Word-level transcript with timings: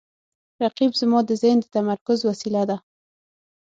رقیب 0.63 0.91
زما 0.99 1.19
د 1.27 1.31
ذهن 1.41 1.57
د 1.61 1.65
تمرکز 1.75 2.19
وسیله 2.29 2.63
ده 2.69 2.77